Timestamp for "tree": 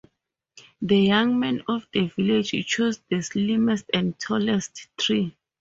4.97-5.35